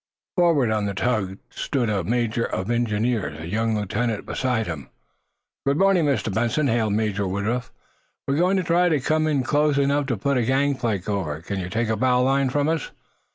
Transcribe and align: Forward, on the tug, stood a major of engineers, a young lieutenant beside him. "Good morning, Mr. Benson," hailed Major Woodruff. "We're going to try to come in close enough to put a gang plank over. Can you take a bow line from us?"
Forward, 0.35 0.71
on 0.71 0.85
the 0.87 0.95
tug, 0.95 1.37
stood 1.51 1.87
a 1.87 2.03
major 2.03 2.43
of 2.43 2.71
engineers, 2.71 3.39
a 3.39 3.45
young 3.45 3.77
lieutenant 3.77 4.25
beside 4.25 4.65
him. 4.65 4.89
"Good 5.63 5.77
morning, 5.77 6.05
Mr. 6.05 6.33
Benson," 6.33 6.65
hailed 6.67 6.93
Major 6.93 7.27
Woodruff. 7.27 7.71
"We're 8.27 8.37
going 8.37 8.57
to 8.57 8.63
try 8.63 8.89
to 8.89 8.99
come 8.99 9.27
in 9.27 9.43
close 9.43 9.77
enough 9.77 10.07
to 10.07 10.17
put 10.17 10.37
a 10.37 10.43
gang 10.43 10.73
plank 10.73 11.07
over. 11.07 11.41
Can 11.41 11.59
you 11.59 11.69
take 11.69 11.89
a 11.89 11.95
bow 11.95 12.23
line 12.23 12.49
from 12.49 12.67
us?" 12.67 12.89